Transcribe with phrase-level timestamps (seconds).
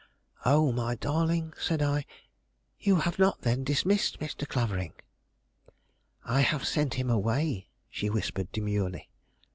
[0.47, 2.07] "Oh, my darling," said I,
[2.79, 4.47] "you have not, then dismissed Mr.
[4.47, 4.93] Clavering?"
[6.25, 9.09] "I have sent him away," she whispered demurely.